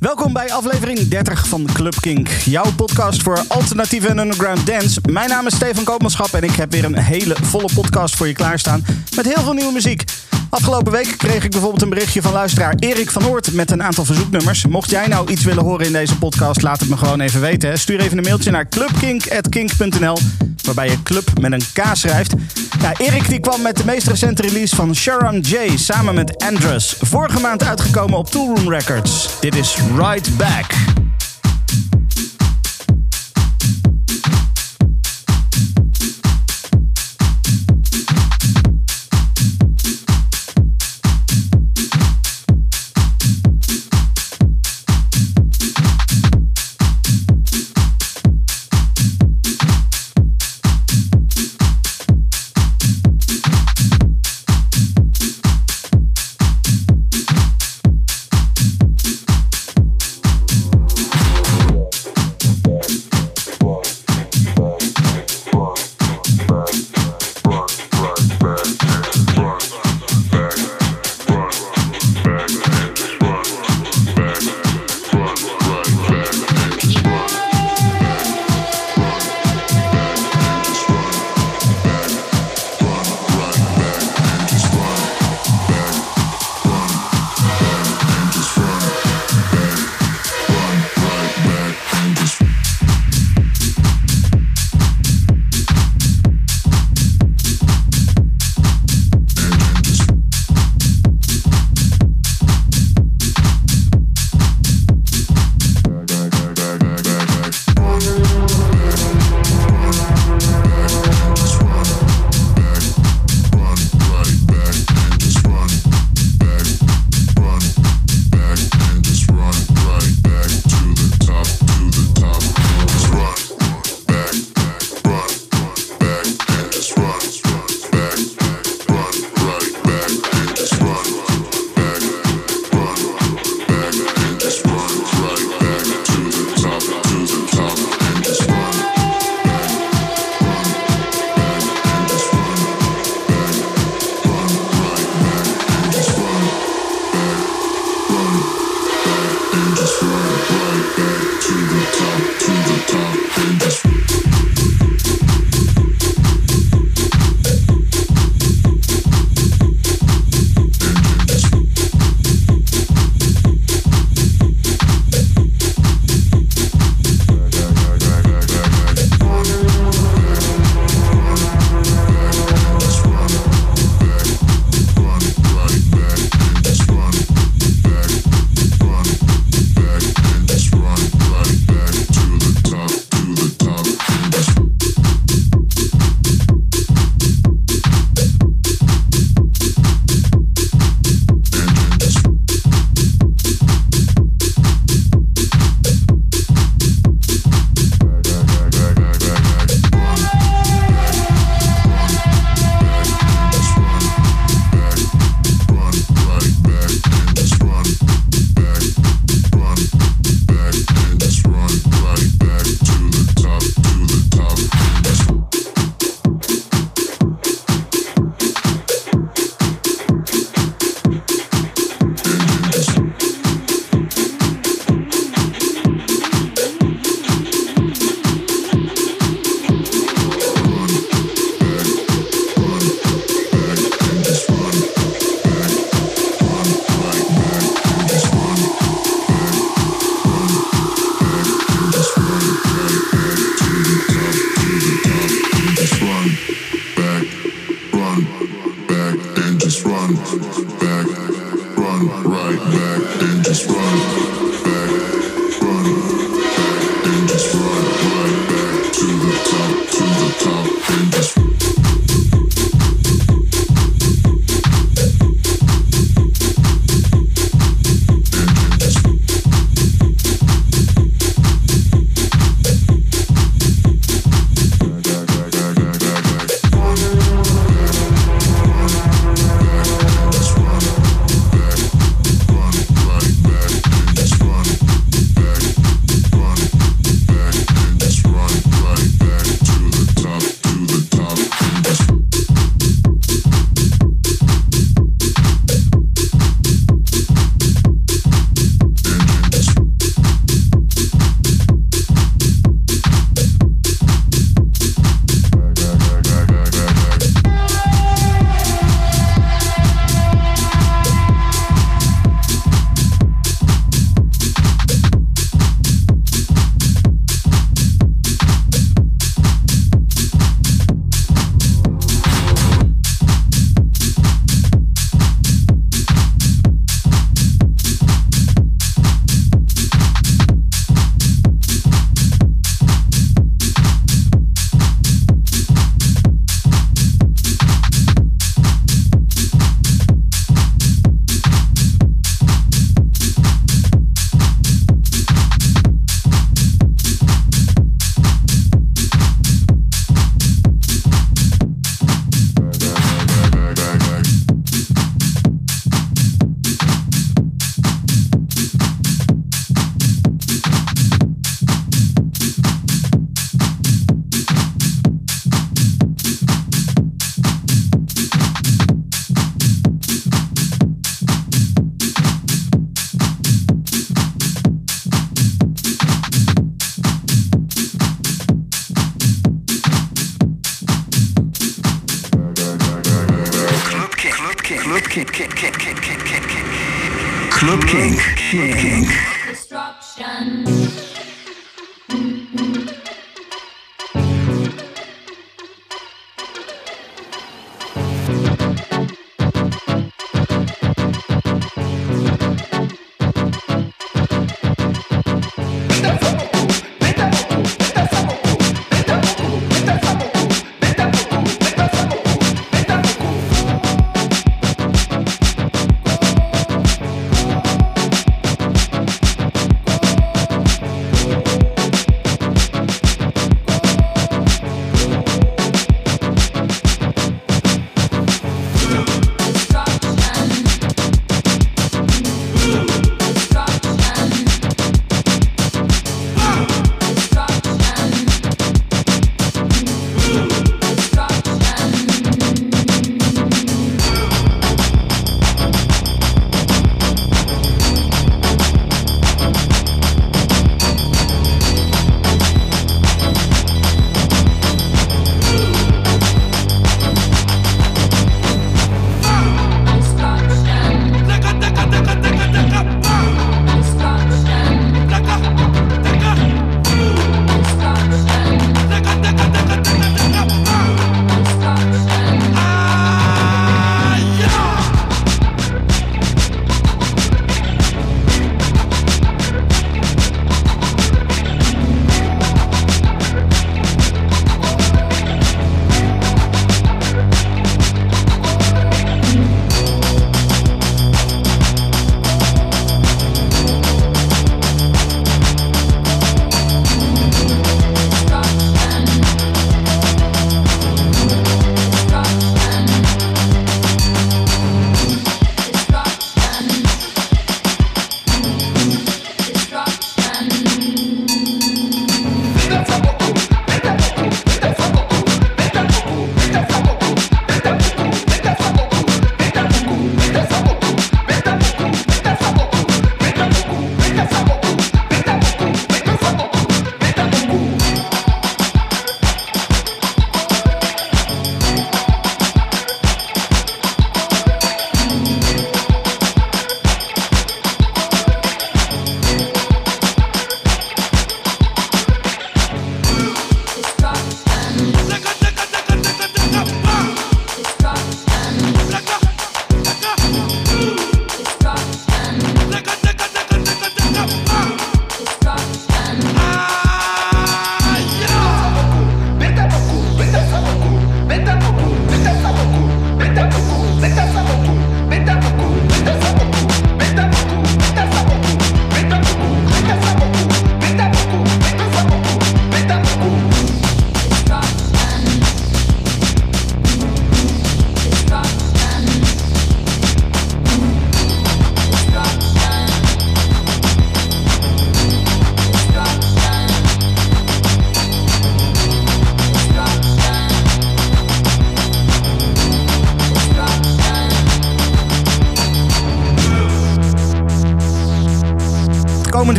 [0.00, 2.28] Welkom bij aflevering 30 van Club Kink.
[2.28, 5.00] Jouw podcast voor alternatieve en underground dance.
[5.10, 8.32] Mijn naam is Stefan Koopmanschap en ik heb weer een hele volle podcast voor je
[8.32, 8.84] klaarstaan.
[9.16, 10.04] Met heel veel nieuwe muziek.
[10.50, 14.04] Afgelopen week kreeg ik bijvoorbeeld een berichtje van luisteraar Erik van Oort met een aantal
[14.04, 14.66] verzoeknummers.
[14.66, 17.78] Mocht jij nou iets willen horen in deze podcast, laat het me gewoon even weten.
[17.78, 20.18] Stuur even een mailtje naar clubkink.kink.nl
[20.64, 22.34] waarbij je club met een K schrijft.
[22.80, 26.96] Ja, Erik die kwam met de meest recente release van Sharon J samen met Andrus.
[27.00, 29.28] Vorige maand uitgekomen op Toolroom Records.
[29.40, 31.09] Dit is Right Back.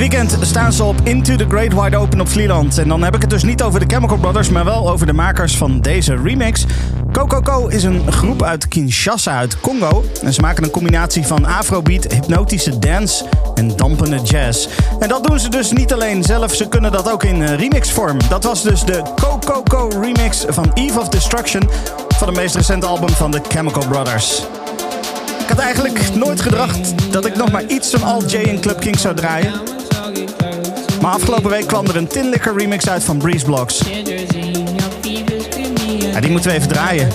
[0.09, 2.77] Weekend staan ze op Into the Great Wide Open op Vlieland.
[2.77, 5.13] En dan heb ik het dus niet over de Chemical Brothers, maar wel over de
[5.13, 6.65] makers van deze remix.
[7.11, 10.03] Coco is een groep uit Kinshasa uit Congo.
[10.23, 14.67] En ze maken een combinatie van afrobeat, hypnotische dance en dampende jazz.
[14.99, 18.17] En dat doen ze dus niet alleen zelf, ze kunnen dat ook in remixvorm.
[18.29, 21.69] Dat was dus de Coco remix van Eve of Destruction
[22.17, 24.41] van het meest recente album van de Chemical Brothers.
[25.39, 28.79] Ik had eigenlijk nooit gedacht dat ik nog maar iets van All J en Club
[28.79, 29.70] King zou draaien.
[31.01, 33.81] Maar afgelopen week kwam er een Tin Liquor remix uit van Breeze Blocks.
[36.13, 37.09] Ja, die moeten we even draaien.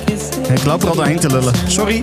[0.53, 1.53] Ik loop er al doorheen te lullen.
[1.67, 2.03] Sorry.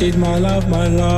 [0.00, 1.17] exceed my love, my love.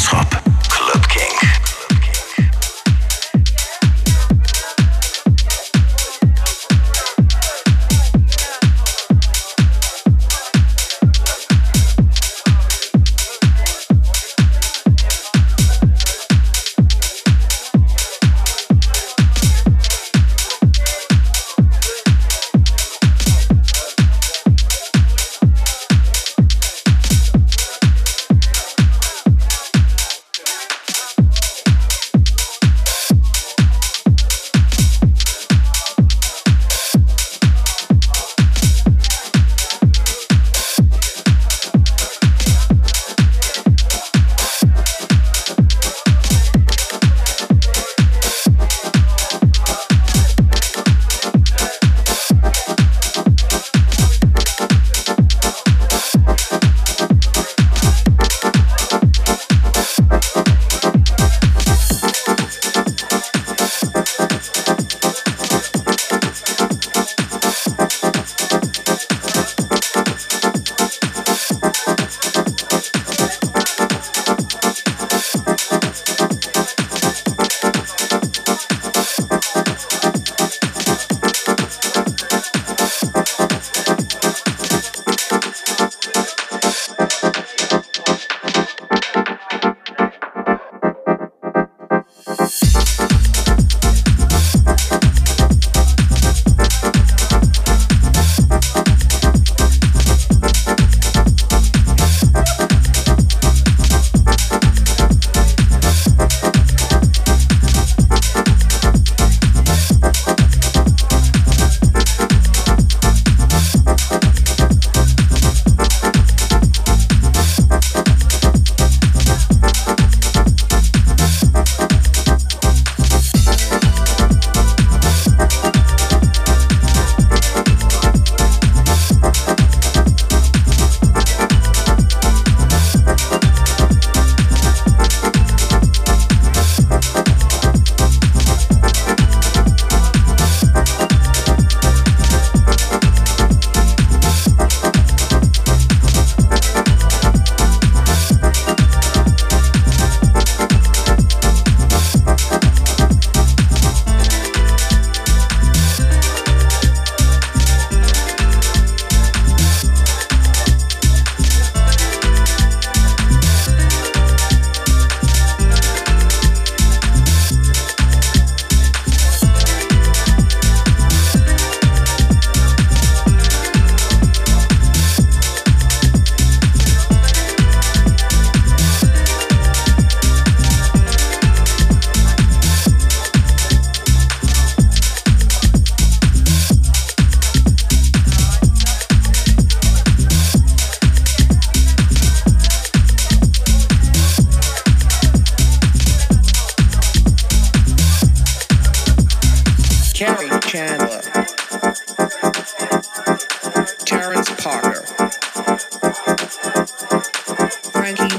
[0.00, 0.30] Koopmanschap.
[0.30, 0.49] Club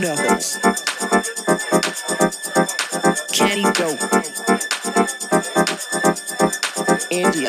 [0.01, 0.57] knows?
[3.31, 3.71] Can he
[7.11, 7.45] Andy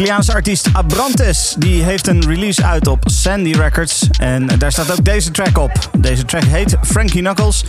[0.00, 1.54] Braziliaanse artiest Abrantes.
[1.58, 4.08] Die heeft een release uit op Sandy Records.
[4.20, 5.90] En daar staat ook deze track op.
[5.98, 7.64] Deze track heet Frankie Knuckles.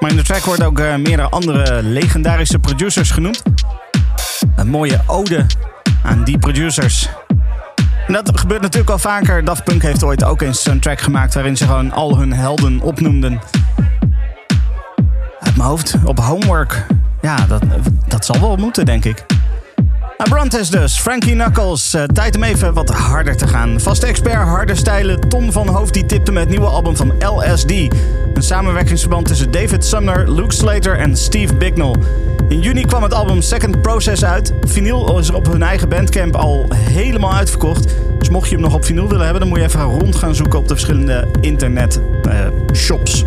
[0.00, 3.42] Maar in de track worden ook uh, meerdere andere legendarische producers genoemd.
[4.56, 5.46] Een mooie ode
[6.02, 7.08] aan die producers.
[8.06, 9.44] Dat gebeurt natuurlijk al vaker.
[9.44, 12.80] Daft Punk heeft ooit ook eens een track gemaakt waarin ze gewoon al hun helden
[12.80, 13.40] opnoemden.
[15.40, 16.86] Uit mijn hoofd op Homework.
[17.20, 17.62] Ja, dat,
[18.08, 19.35] dat zal wel moeten, denk ik.
[20.16, 21.94] Abrantes dus, Frankie Knuckles.
[21.94, 23.80] Uh, tijd om even wat harder te gaan.
[23.80, 27.70] Vaste expert harde stijlen Ton van Hoofd die tipte met het nieuwe album van LSD.
[27.70, 31.94] Een samenwerkingsverband tussen David Sumner, Luke Slater en Steve Bignell.
[32.48, 34.52] In juni kwam het album Second Process uit.
[34.60, 37.94] Vinyl is op hun eigen bandcamp al helemaal uitverkocht.
[38.18, 40.34] Dus mocht je hem nog op vinyl willen hebben, dan moet je even rond gaan
[40.34, 43.24] zoeken op de verschillende internet uh, shops.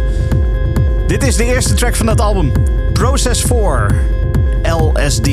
[1.07, 2.51] Dit is de eerste track van dat album.
[2.93, 3.95] Process 4,
[4.63, 5.29] LSD.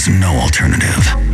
[0.00, 1.29] There's no alternative.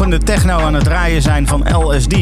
[0.00, 2.12] Stampende techno aan het draaien zijn van LSD.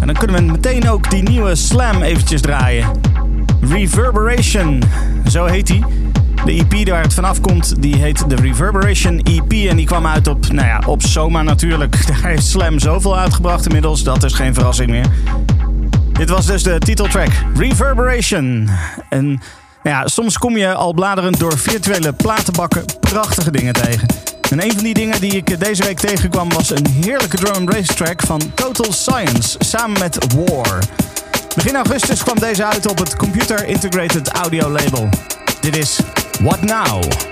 [0.00, 2.90] En dan kunnen we meteen ook die nieuwe Slam eventjes draaien.
[3.60, 4.82] Reverberation,
[5.26, 5.84] zo heet die.
[6.44, 9.52] De EP waar het vanaf komt, die heet de Reverberation EP.
[9.52, 11.96] En die kwam uit op, nou ja, op Soma natuurlijk.
[12.08, 15.06] Daar heeft Slam zoveel uitgebracht inmiddels, dat is geen verrassing meer.
[16.12, 18.68] Dit was dus de titeltrack Reverberation.
[19.08, 19.26] En
[19.82, 24.19] nou ja, soms kom je al bladerend door virtuele platenbakken prachtige dingen tegen.
[24.50, 27.64] En een van die dingen die ik deze week tegenkwam was een heerlijke drum and
[27.64, 30.78] bass track van Total Science samen met War.
[31.54, 35.08] Begin augustus kwam deze uit op het Computer Integrated Audio label.
[35.60, 35.98] Dit is
[36.40, 37.29] What Now?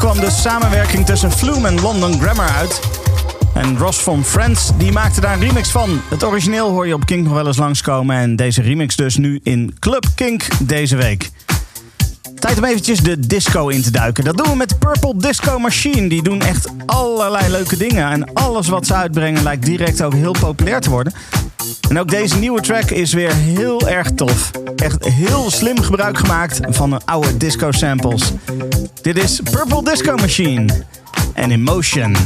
[0.00, 2.80] Kwam de samenwerking tussen Flume en London Grammar uit.
[3.54, 6.00] En Ross from Friends die maakte daar een remix van.
[6.08, 8.16] Het origineel hoor je op Kink nog wel eens langskomen.
[8.16, 11.30] En deze remix dus nu in Club Kink deze week.
[12.34, 14.24] Tijd om eventjes de disco in te duiken.
[14.24, 16.08] Dat doen we met Purple Disco Machine.
[16.08, 18.10] Die doen echt allerlei leuke dingen.
[18.10, 21.12] En alles wat ze uitbrengen lijkt direct ook heel populair te worden.
[21.88, 24.50] En ook deze nieuwe track is weer heel erg tof.
[24.76, 28.32] Echt heel slim gebruik gemaakt van oude disco samples.
[29.02, 30.84] Dit is Purple Disco Machine
[31.34, 32.16] en Emotion.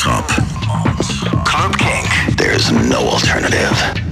[0.00, 2.36] Club Kink.
[2.38, 4.09] There's no alternative.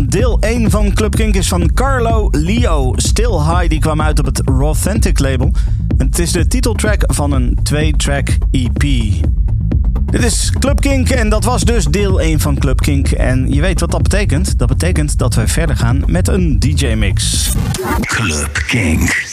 [0.00, 2.92] deel 1 van Club Kink is van Carlo Leo.
[2.96, 5.52] Still High, die kwam uit op het Authentic label.
[5.96, 8.82] Het is de titeltrack van een 2-track EP.
[10.04, 13.10] Dit is Club Kink en dat was dus deel 1 van Club Kink.
[13.10, 14.58] En je weet wat dat betekent.
[14.58, 17.50] Dat betekent dat we verder gaan met een DJ-mix.
[18.00, 19.31] Club Kink.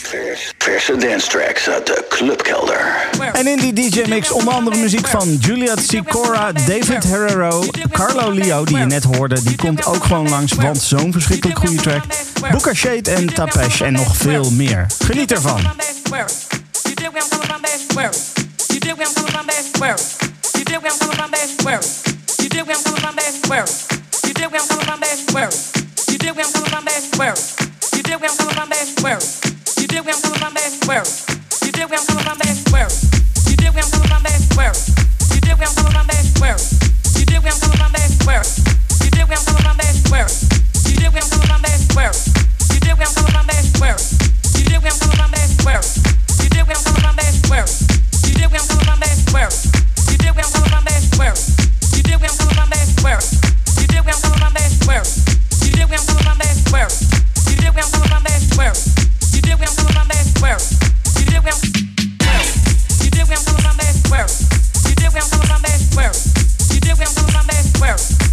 [0.57, 3.09] Verse dance tracks uit de clubkelder.
[3.33, 8.77] En in die DJ-mix onder andere muziek van Juliet Sicora, David Herrero, Carlo Leo, die
[8.77, 9.43] je net hoorde.
[9.43, 12.03] Die komt ook gewoon langs, want zo'n verschrikkelijk goede track.
[12.51, 14.85] Booker Shade en Tapesh en nog veel meer.
[15.05, 15.61] Geniet ervan.
[15.61, 18.01] You where I'm coming from.
[27.17, 27.35] Where?
[27.95, 29.03] You did I'm coming from.
[29.03, 29.48] Where?
[58.59, 58.98] where?
[67.79, 68.28] Where?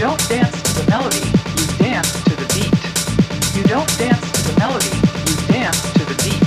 [0.00, 1.20] don't dance to the melody,
[1.60, 2.72] you dance to the beat.
[3.54, 4.88] You don't dance to the melody,
[5.28, 6.40] you dance to the beat.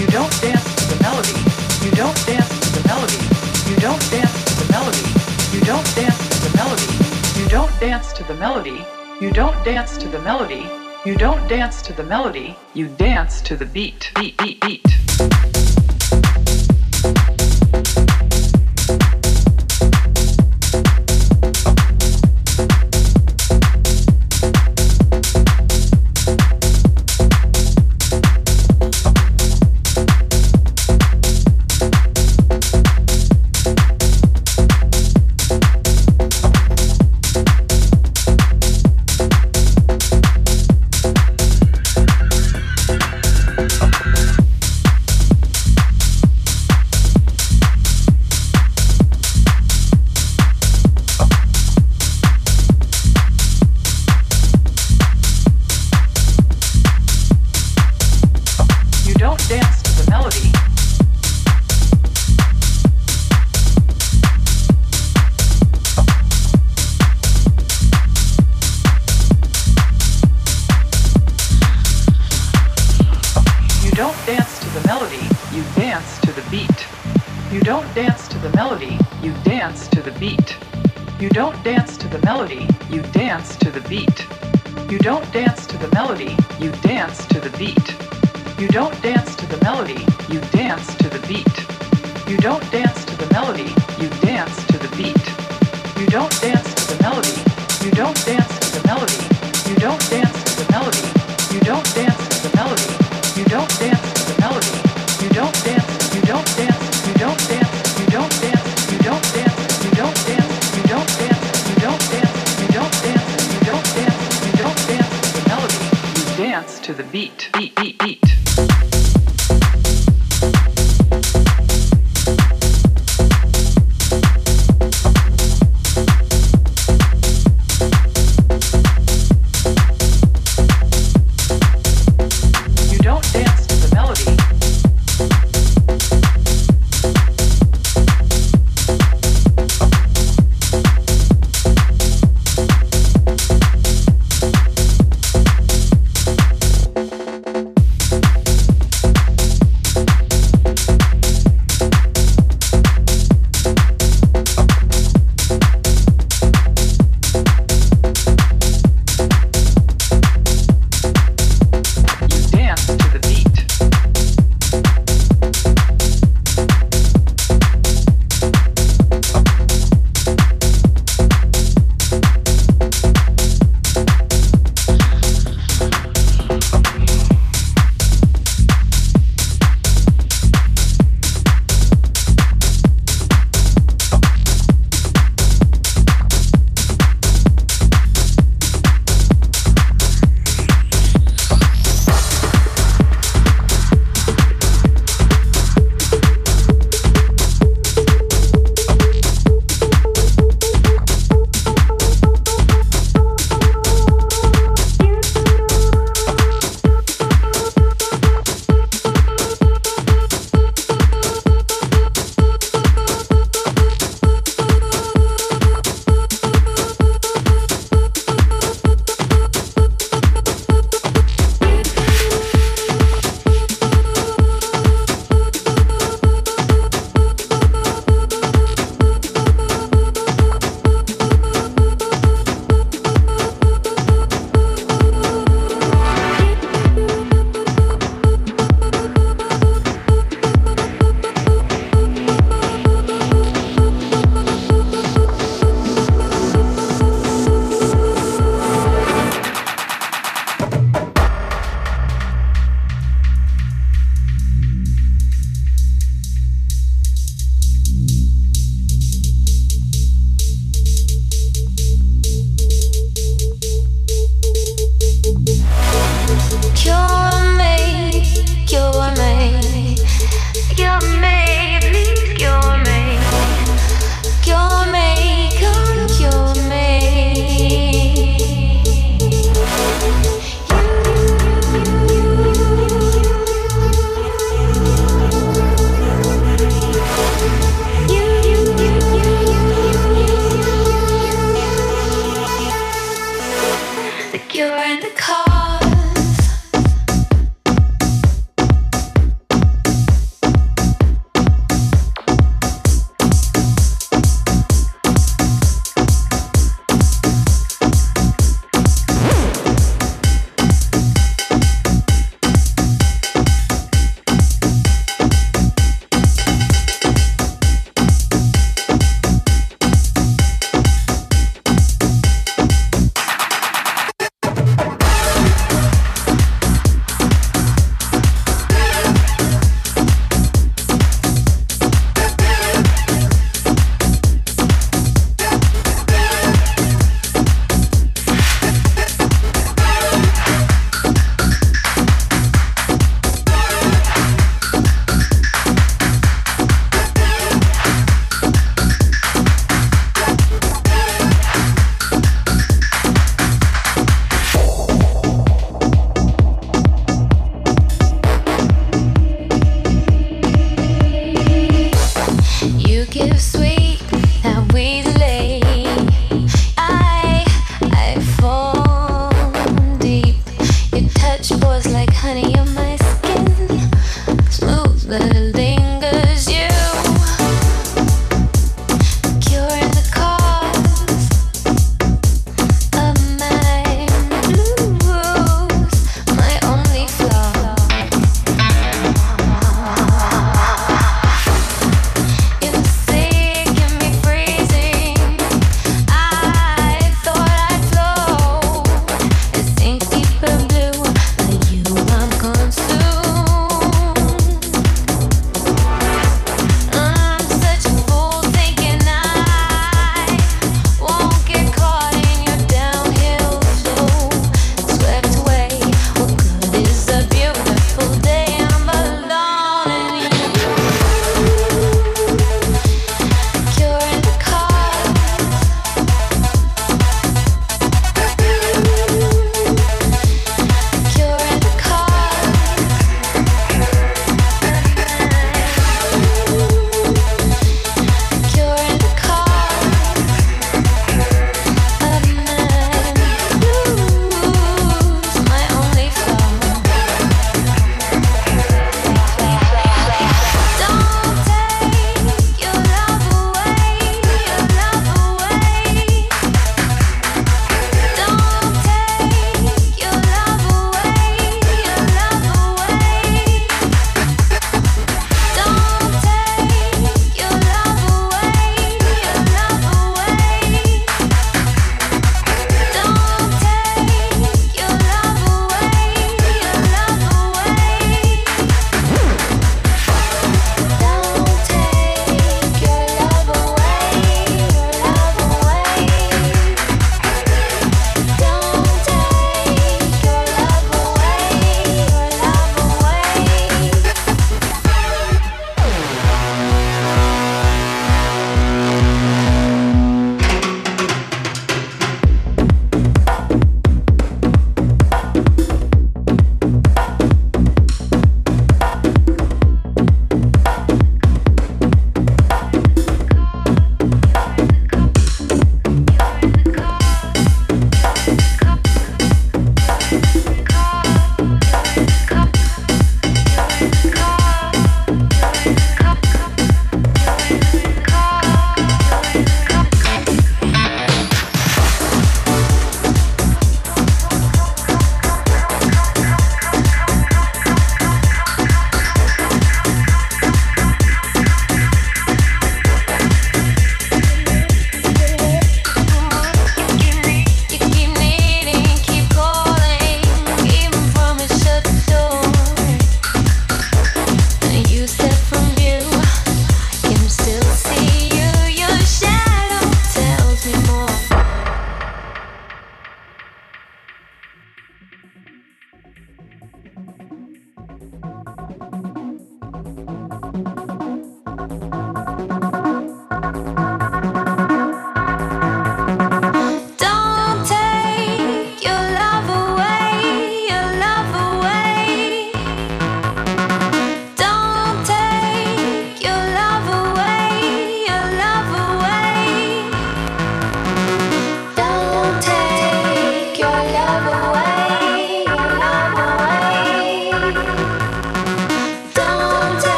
[0.00, 1.38] You don't dance to the melody,
[1.86, 3.22] you don't dance to the melody,
[3.70, 5.06] you don't dance to the melody,
[5.54, 8.84] you don't dance to the melody, you don't dance to the melody,
[9.20, 10.66] you don't dance to the melody,
[11.06, 15.03] you don't dance to the melody, you dance to the beat, beat, beat, beat.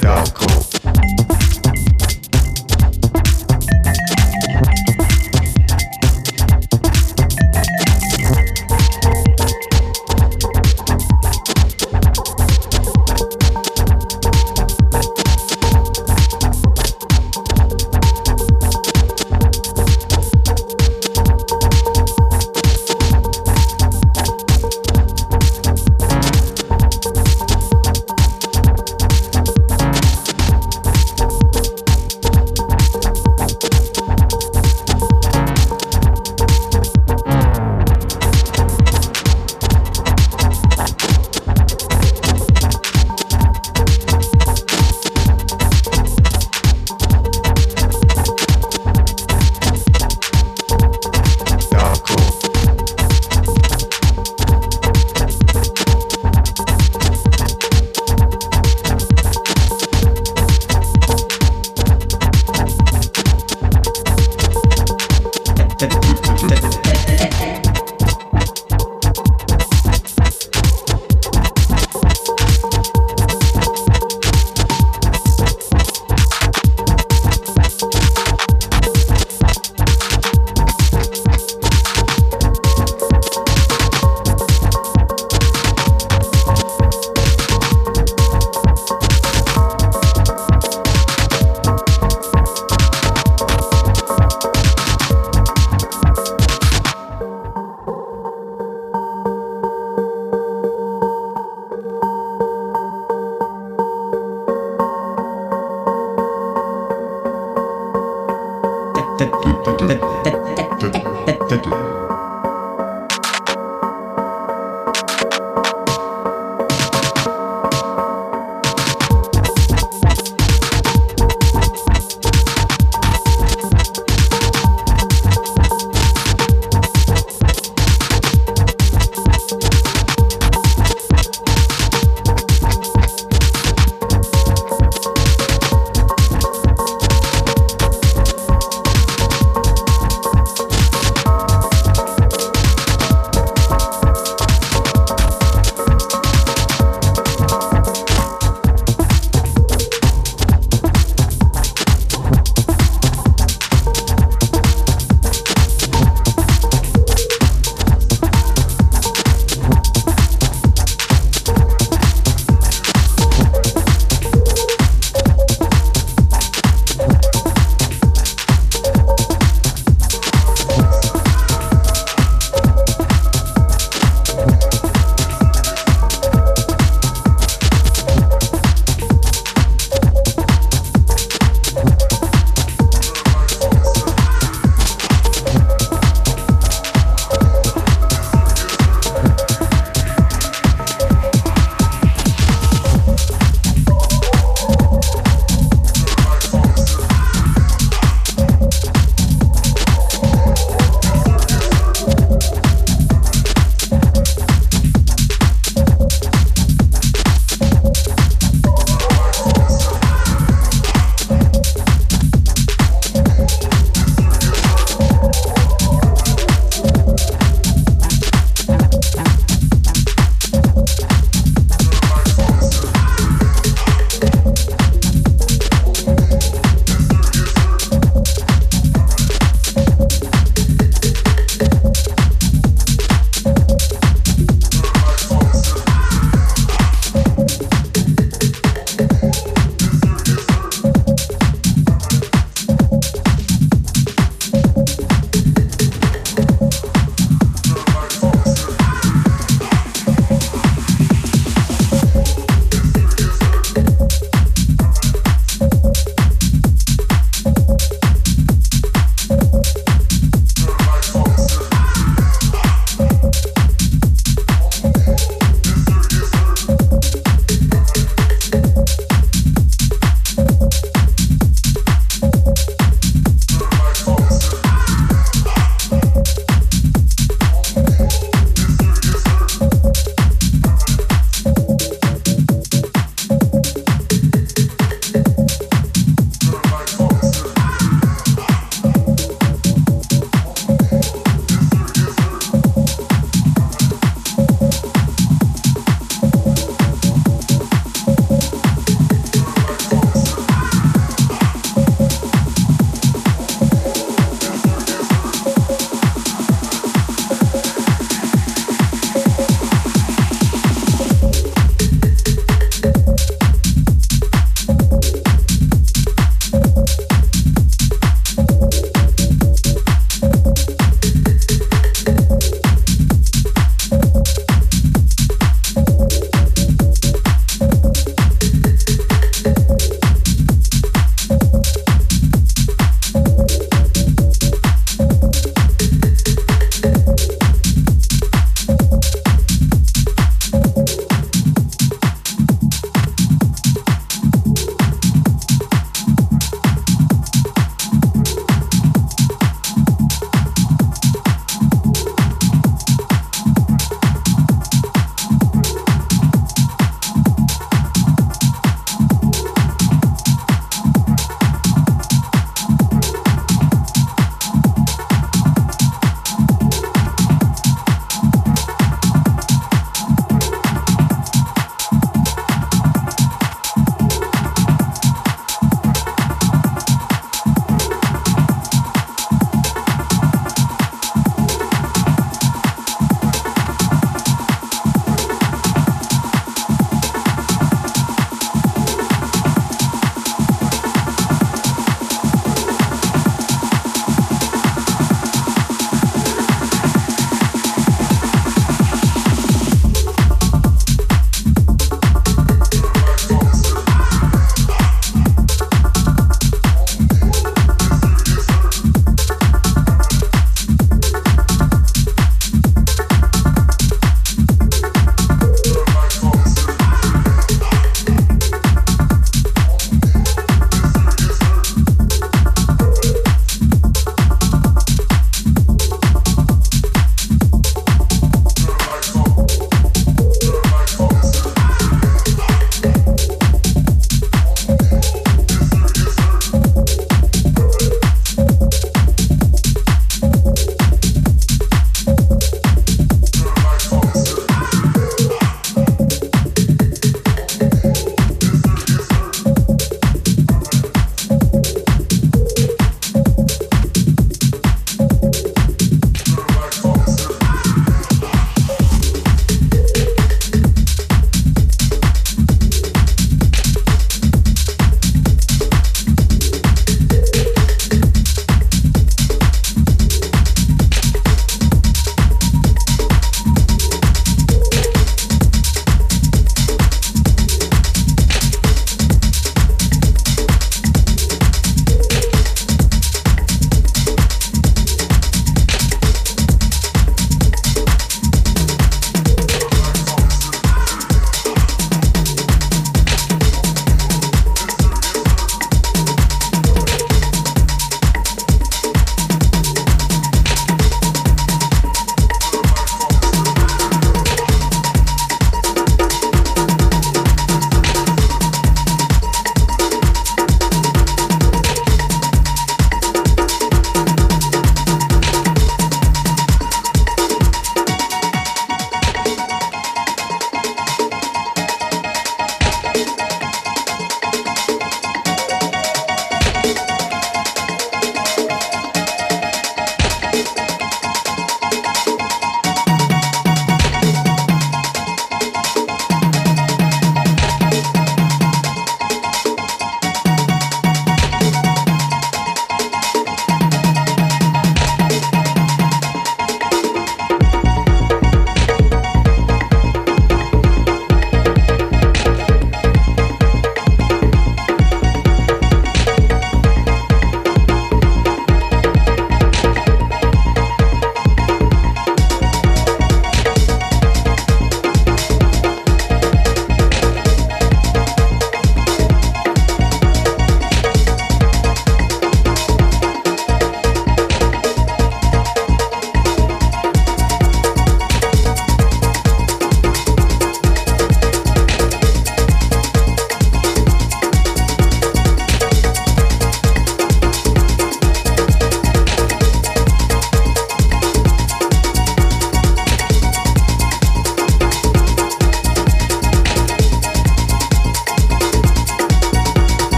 [0.00, 0.49] dark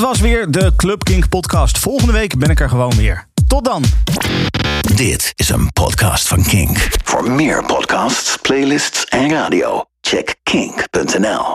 [0.00, 1.78] Dat was weer de Club Kink podcast.
[1.78, 3.26] Volgende week ben ik er gewoon weer.
[3.48, 3.84] Tot dan.
[4.94, 6.88] Dit is een podcast van Kink.
[7.04, 11.44] Voor meer podcasts, playlists en radio, check kink.nl.